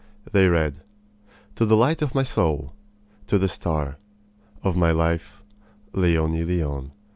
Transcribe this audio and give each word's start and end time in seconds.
They 0.31 0.47
read: 0.47 0.81
To 1.53 1.63
the 1.63 1.77
light 1.77 2.01
of 2.01 2.15
my 2.15 2.23
soul; 2.23 2.73
to 3.27 3.37
the 3.37 3.47
star, 3.47 3.97
of 4.63 4.75
my 4.75 4.89
life 4.89 5.43
Leonie 5.93 6.43
Leon. 6.43 6.91